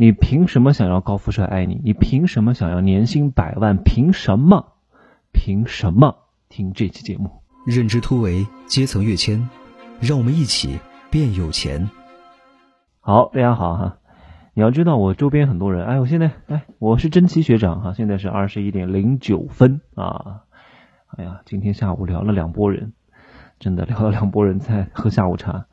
[0.00, 1.78] 你凭什么想要高富帅爱你？
[1.84, 3.76] 你凭什么想要年薪百万？
[3.84, 4.72] 凭什么？
[5.30, 6.16] 凭什么？
[6.48, 7.30] 听这期节目，
[7.66, 9.50] 认知突围，阶层跃迁，
[10.00, 10.78] 让我们一起
[11.10, 11.90] 变有钱。
[13.00, 13.98] 好，大家好哈。
[14.54, 20.44] 你要知道，我周边很多人，哎，我现在，哎，我是真奇学长哈，现在是二十一点零九分啊。
[21.08, 22.94] 哎呀，今天下午聊了两拨人，
[23.58, 25.66] 真的聊了两拨人在喝下午茶，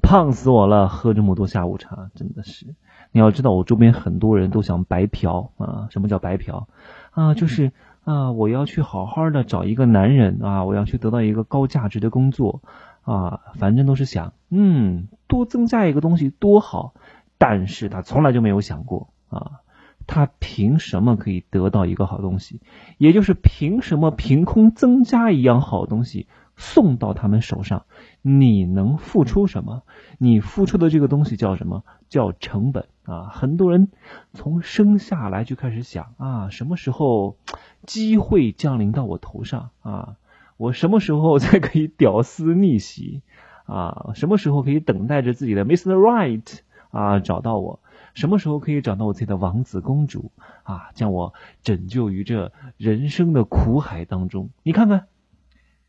[0.00, 2.74] 胖死我了，喝这么多下午茶，真的是。
[3.16, 5.88] 你要知道，我周边很多人都想白嫖啊。
[5.88, 6.68] 什么叫白嫖
[7.12, 7.32] 啊？
[7.32, 7.72] 就是
[8.04, 12.60] 啊，我要去好好的找一个男人啊，我要去得到一个高价值的工作
[13.04, 16.92] 啊，反正都是想，嗯，多增加一个东西多好。
[17.38, 19.60] 但是他从来就没有想过啊，
[20.06, 22.60] 他凭什么可以得到一个好东西？
[22.98, 26.26] 也就是凭什么凭空增加一样好东西
[26.56, 27.84] 送到他们手上？
[28.22, 29.82] 你能付出什么？
[30.18, 31.84] 你付出的这个东西叫什么？
[32.08, 33.28] 叫成本啊！
[33.32, 33.88] 很多人
[34.32, 37.36] 从生下来就开始想啊，什么时候
[37.84, 40.16] 机会降临到我头上啊？
[40.56, 43.22] 我什么时候才可以屌丝逆袭
[43.66, 44.12] 啊？
[44.14, 45.94] 什么时候可以等待着自己的 Mr.
[45.94, 46.60] Right？
[46.90, 47.80] 啊，找到我，
[48.14, 50.30] 什么时候可以找到我自己的王子公主
[50.62, 50.90] 啊？
[50.94, 54.48] 将我拯救于这人生的苦海当中。
[54.62, 55.06] 你看看，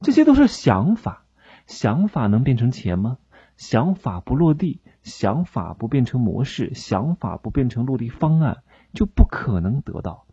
[0.00, 1.24] 这些都是想法，
[1.66, 3.18] 想法能变成钱吗？
[3.56, 8.62] 想法不落地，想法不变成模式，想法不变成落地方案，
[8.94, 10.24] 就不可能得到。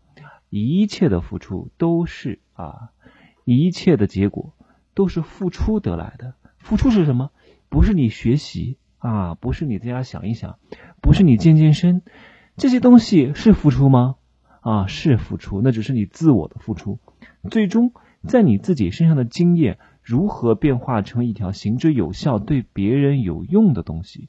[0.48, 2.90] 一切的付出都是啊，
[3.44, 4.54] 一切的结果
[4.94, 6.34] 都是付出得来的。
[6.58, 7.30] 付出是什么？
[7.68, 8.78] 不是你学习。
[8.98, 10.58] 啊，不是你在家想一想，
[11.00, 12.02] 不是你健健身，
[12.56, 14.16] 这些东西是付出吗？
[14.60, 16.98] 啊，是付出，那只是你自我的付出。
[17.48, 17.92] 最终，
[18.26, 24.28] 在你自己身上的经验如何变化成一条行之有效、对别人有用的东西，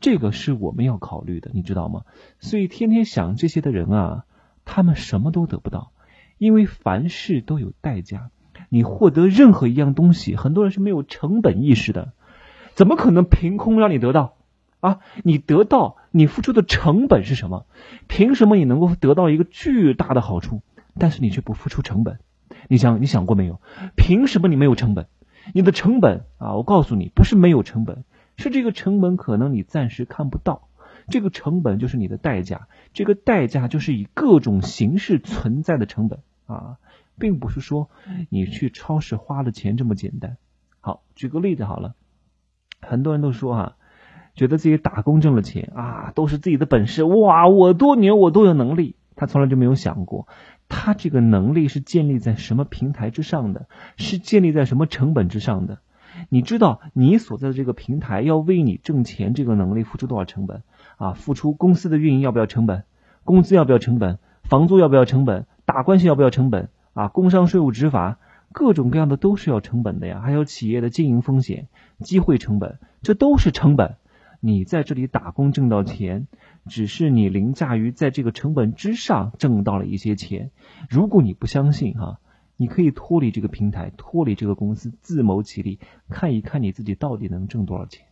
[0.00, 2.02] 这个是我们要考虑的，你知道吗？
[2.38, 4.24] 所以，天天想这些的人啊，
[4.64, 5.92] 他们什么都得不到，
[6.38, 8.30] 因为凡事都有代价。
[8.68, 12.12] 你获得任何一样东西，很多人是没有成本意识的。
[12.74, 14.36] 怎么可能凭空让你得到
[14.80, 14.98] 啊？
[15.24, 17.66] 你得到你付出的成本是什么？
[18.06, 20.62] 凭什么你能够得到一个巨大的好处，
[20.98, 22.20] 但是你却不付出成本？
[22.68, 23.60] 你想你想过没有？
[23.96, 25.06] 凭什么你没有成本？
[25.54, 28.04] 你的成本啊，我告诉你，不是没有成本，
[28.36, 30.68] 是这个成本可能你暂时看不到。
[31.08, 36.76] 这个成本就是你的代价，这个代价就是以各种形式存在的成本啊，
[37.18, 37.88] 并不是说
[38.28, 40.36] 你去超市花了钱这么简单。
[40.80, 41.94] 好，举个例子好了。
[42.80, 43.76] 很多人都说啊，
[44.34, 48.94] 觉得自己打工挣了钱啊，都是自己的本事哇，我多牛，我多有能力。
[49.16, 50.28] 他从来就没有想过，
[50.70, 53.66] 他这个能力是建立在什么平台之上的，
[53.98, 55.80] 是建立在什么成本之上的？
[56.30, 60.62] 你知道你所在的这个平台要为你挣钱这个能力付出多少成本
[60.96, 61.12] 啊？
[61.12, 62.84] 付出公司的运营要不要成本？
[63.24, 64.18] 工资要不要成本？
[64.44, 65.46] 房租要不要成本？
[65.66, 66.70] 打关系要不要成本？
[66.94, 68.18] 啊，工商税务执法。
[68.52, 71.68] 各种各样的都是要成本的呀，还有企业的经营风险、
[72.00, 73.94] 机会成本，这都是成本。
[74.40, 76.26] 你在这里打工挣到钱，
[76.66, 80.50] 只是你凌驾于在这个成本之上挣到了一些钱。
[80.88, 82.20] 如果你不相信哈，
[82.56, 88.06] 你可以脱离这个平台，脱离这个公司，自谋其力，看一看你自己到底能挣多少钱。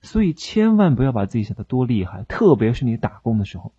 [0.00, 3.72] 所以千万不要把自己想的多厉害，特别是你打工的时候，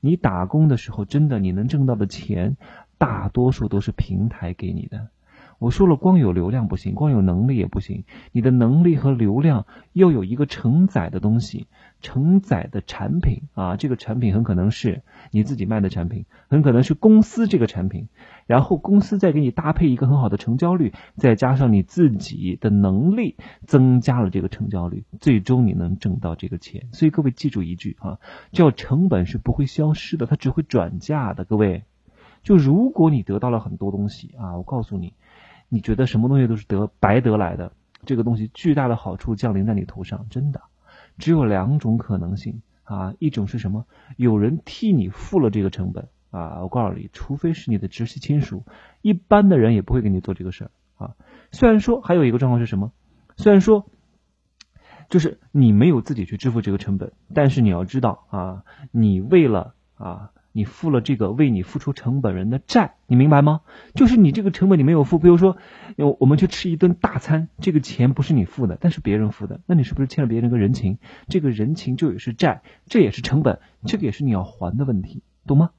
[0.00, 2.56] 你打工的时候真的你能挣到的钱，
[2.96, 5.10] 大多数都是平台给你的。
[5.58, 8.04] 我说了，光有流量不行，光有能力也不行。
[8.30, 11.66] 你的能力和流量要有一个承载的东西，
[12.00, 15.02] 承载的产品啊，这个产品很可能是
[15.32, 18.08] 你自己卖的产品，很可能是公司这个产品，
[18.46, 23.34] 然后公司再给你搭配一个很好的成交率，再加上你自己的能力，
[23.66, 26.86] 增加了这个成交率，最终你能挣到这个钱。
[26.92, 28.20] 所以各位记住一句啊，
[28.52, 31.44] 叫成本是不会消失的，它只会转嫁的。
[31.44, 31.82] 各位，
[32.44, 35.14] 就如果你得到了很多东西啊，我告诉你。
[35.68, 37.72] 你觉得什么东西都是得白得来的？
[38.06, 40.62] 这个东西巨大的好处降临在你头上，真的，
[41.18, 43.14] 只有两种可能性啊！
[43.18, 43.86] 一种是什么？
[44.16, 46.62] 有人替你付了这个成本啊！
[46.62, 48.64] 我告诉你，除非是你的直系亲属，
[49.02, 51.16] 一般的人也不会给你做这个事儿啊。
[51.50, 52.92] 虽然说还有一个状况是什么？
[53.36, 53.90] 虽然说
[55.08, 60.30] 就是你没有自己去支付这个成本，但是你要知道啊，你为了啊。
[60.58, 63.60] 你付了这个为你付出成本人的债，你明白吗？
[63.94, 65.56] 就是你这个成本你没有付，比如说，
[66.18, 70.98] 我们去吃一顿大餐，这个钱不是你付的，但是别人付的，那你是不是欠了别人个人情？
[71.28, 75.70] 这个人情就也是债，这也是成本，这个也是你要还的问题，懂吗？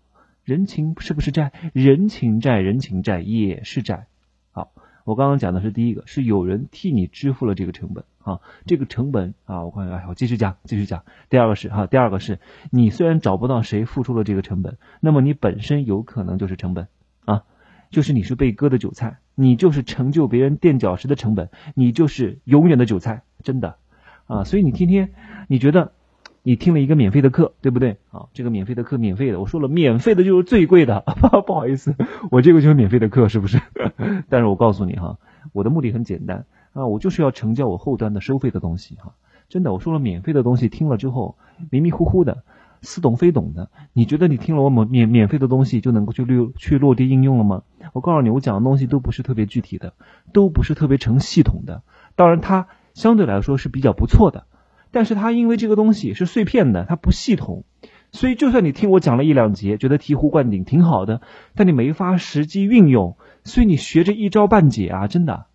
[0.46, 1.52] 人情是不是债？
[1.74, 4.08] 人情债，人情债也是债。
[4.52, 4.72] 好，
[5.04, 8.06] 我刚刚讲的是第一个，是有人替你支付了这个成本。
[8.30, 11.04] 啊，这个成本啊，我看哎，我继续讲，继续讲。
[11.30, 12.38] 第二个是哈，第二个是
[12.70, 16.88] 你虽然找不到谁付出了这个成本，那么你本身有可能就是成本
[17.26, 17.44] 啊，
[17.90, 23.78] 就是你是被割的韭菜，你就是成就别人垫脚石的成本，你就是永远的韭菜，真的
[24.28, 24.44] 啊。
[24.44, 25.12] 所以你天天
[25.48, 25.94] 你觉得
[26.44, 28.28] 你听了一个免费的课，对不对啊？
[28.34, 31.02] 这个免费的课免费的，我说了，免费的就是最贵的，
[31.48, 31.96] 不好意思，
[32.30, 33.60] 我这个就是免费的课，是不是？
[34.30, 35.18] 但是我告诉你哈。
[35.54, 36.46] 我的目的很简单
[36.80, 39.14] 啊，我就是要成交我后端的收费的东西哈。
[39.50, 41.38] 真的，我说了免费的东西，听了之后
[41.70, 42.44] 迷迷糊糊的，
[42.82, 43.70] 似懂非懂的。
[43.94, 47.64] 你觉得你听了我免免免费的东西就能够去落去落地应用了吗？
[47.94, 49.94] 我告诉你，我讲的东西都不是特别具体的，
[50.34, 51.82] 都不是特别成系统的。
[52.16, 54.46] 当然，它相对来说是比较不错的，
[54.92, 57.64] 但是它因为这个东西是碎片的，它不系统，
[58.12, 61.22] 所以就算你听我讲了一两节，觉得醍醐灌顶挺好的，
[61.56, 63.18] 但你没法实际运用。
[63.44, 65.46] 所以你学这一招半解啊，真的，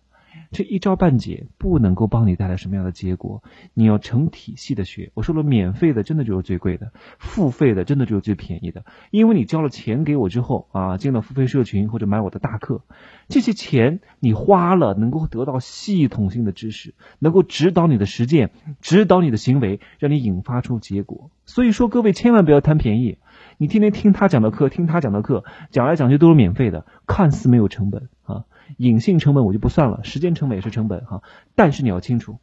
[0.51, 3.43] 这一招半解不能够帮你带来什么样的结果。
[3.73, 5.11] 你要成体系的学。
[5.13, 8.85] 我说了，免费的真的就是最贵的，付费的真的就是最便宜的。
[9.11, 12.81] 因为你交了钱给我之后啊，进了付费社群或者买我的大课，
[13.27, 18.51] 这些钱你花了，能够得到系统性的知识，能够指导你的实践，
[18.81, 21.29] 指导你的行为，让你引发出结果。
[21.45, 23.17] 所以说，各位千万不要贪便宜。
[23.57, 28.43] 你天天听他讲的课，听他讲的课，讲来讲去都是免费的，看似没有成本啊，
[28.77, 31.21] 隐性成本我就不算了，时间成本也是成本哈。
[31.55, 32.39] 但是你要清楚，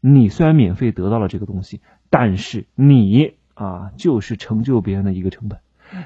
[0.00, 1.80] 你虽然免费得到了这个东西，
[2.10, 5.60] 但是你啊就是成就别人的一个成本。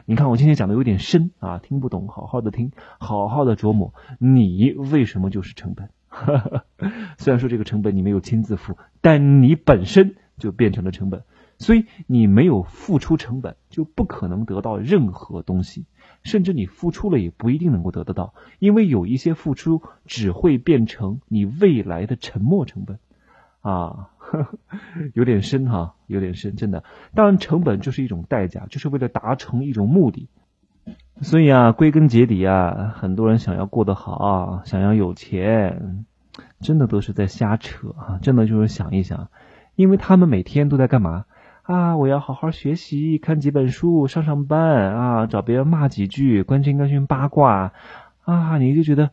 [0.04, 5.90] 你看我今天讲的有点深啊，听不懂，好好的听，好好的琢磨，你为什么就是成本？
[7.18, 11.22] 虽然说这个成本你没有亲自付，但你本身就变成了成本。
[11.60, 15.86] 所以你没有付出成本，就不可能得到任何东西，
[16.28, 22.98] 甚至你付出了也不一定能够得得到，因为有一些付出只会变成你未来的沉没成本，
[23.62, 24.10] 啊，
[25.14, 26.84] 有点深哈，有点深，真的。
[27.14, 30.28] 当然，成本就是一种代价，就是为了达成一种目的。
[31.22, 36.04] 所以啊，归根结底啊，很多人想要过得好，想要有钱，
[36.60, 38.18] 真的都是在瞎扯啊！
[38.20, 39.28] 真的就是想一想，
[39.76, 41.24] 因为他们每天都在干嘛？
[41.68, 41.98] 啊！
[41.98, 47.74] 我要好好学习，看几本书，上上班啊，找别人骂几句，关心关心八卦
[48.24, 48.56] 啊！
[48.56, 49.10] 你就觉得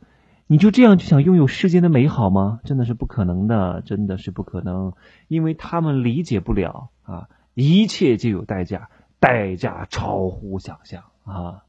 [0.47, 2.61] 你就这样就想拥有世间的美好吗？
[2.63, 4.93] 真的是不可能的，真的是不可能，
[5.27, 7.27] 因为他们理解不了啊！
[7.55, 8.87] 一切就有代价，
[9.19, 11.63] 代价超乎想象啊！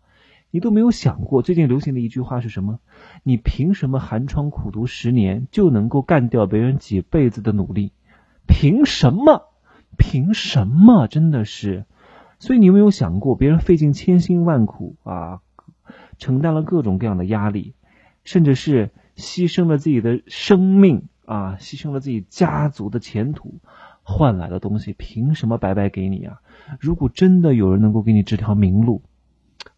[0.53, 2.79] 你都没有想过，最近流行的一句话是什么？
[3.25, 7.91] 你凭什么寒窗苦读十年就能够干掉别人几辈子的努力？
[8.47, 9.49] 凭什么？
[9.97, 11.07] 凭什么？
[11.07, 11.85] 真的是，
[12.39, 15.41] 所以你有没有想过，别人费尽千辛万苦啊，
[16.19, 17.75] 承担了各种各样的压力，
[18.25, 23.61] 甚至是牺牲了自己的生命啊，牺牲了自己家族的前途，
[24.03, 26.41] 换来的东西，凭什么白白给你啊？
[26.79, 29.03] 如果真的有人能够给你指条明路，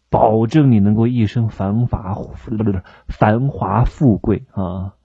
[0.09, 4.95] 保证你能够一生繁华不是繁华富贵啊，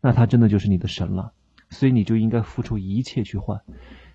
[0.00, 1.32] 那他真的就是你的神了。
[1.70, 3.62] 所以你就应该付出一切去换。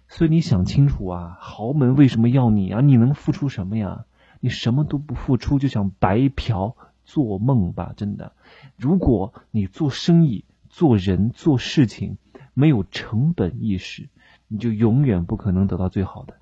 [0.09, 2.81] 所以你想清楚啊，豪门为什么要你啊？
[2.81, 4.05] 你能付出什么呀？
[4.41, 6.75] 你什么都不付出就想白嫖，
[7.05, 7.93] 做梦吧！
[7.95, 8.33] 真的，
[8.75, 12.17] 如果你做生意、做人、做事情
[12.53, 14.09] 没有成本意识，
[14.47, 16.33] 你就永远不可能得到最好的。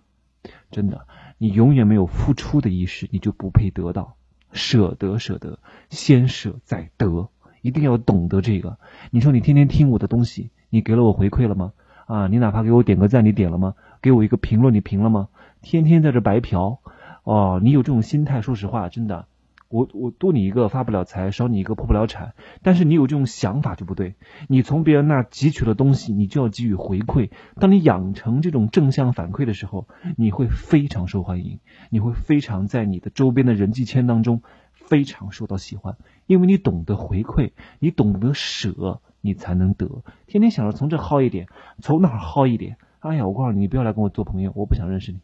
[0.72, 1.06] 真的，
[1.38, 4.16] 你永远没有付出的意识，你就不配得到。
[4.54, 5.59] 舍得，舍得，
[5.90, 7.30] 先舍再得，
[7.62, 8.78] 一定要懂得这个。
[9.12, 11.74] 你说你天天听我的东西，你给了我回馈了吗？
[12.07, 13.76] 啊，你哪怕给我点个赞，你点了吗？
[14.02, 15.28] 给我一个评论，你评了吗？
[15.61, 16.80] 天天在这白嫖，
[17.23, 19.26] 哦，你有这种心态，说实话，真的，
[19.68, 22.33] 我我多你一个发不了财，少你一个破不了产。
[22.64, 24.16] 但是你有这种想法就不对，
[24.47, 27.30] 你从别人那汲取了东西，你就要给予回馈。
[27.59, 31.59] 当你养成这种正向反馈的时候，你会非常受欢迎，
[31.90, 34.44] 你会非常在你的周边的人际圈当中
[34.87, 39.01] 非常受到喜欢，因为你懂得回馈，你懂得舍。
[39.19, 41.47] 你才能得，天天想着从这薅一点，
[41.81, 42.77] 从哪薅一点。
[42.99, 45.19] 哎呀，我告诉你，你不要来跟我做朋友，我不想认识你。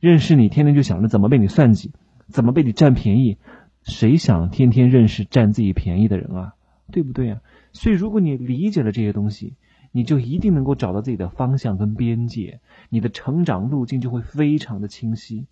[0.00, 1.92] 认识你，天天就想着怎么被你算计，
[2.26, 3.38] 怎么被你占便宜。
[3.82, 6.54] 谁想天天认识占自己便宜的人啊？
[6.90, 7.40] 对不对啊？
[7.72, 9.54] 所以，如果你理解了这些东西，
[9.90, 15.46] 你就一定能够找到自己的方向跟边界，你的成长路径就会非常的清晰，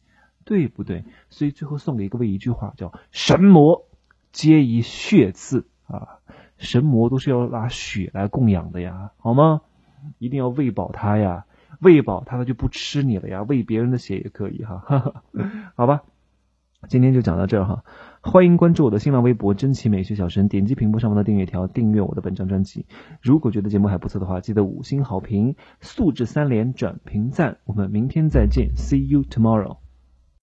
[0.48, 1.04] 对不对？
[1.28, 3.84] 所以，最后送给各位一句话，叫“神魔
[4.32, 6.20] 皆以血赐”啊。
[6.56, 9.60] 神魔都是要拿血来供养的呀，好吗？
[10.18, 11.44] 一定要喂饱他呀，
[11.80, 15.22] 喂饱他他就不吃你了呀，喂别人的血也可以哈，
[15.76, 16.04] 好吧？
[16.88, 17.84] 今天就讲到这儿哈。
[18.22, 22.86] 欢迎关注我的新浪微博“真奇美学小神”，点击屏幕上方的订阅条，订阅我的本张专辑。
[23.20, 27.58] 如果觉得节目还不错的话，记得五星好评，素质三连，转评赞。
[27.66, 29.87] 我们明天再见，See you tomorrow。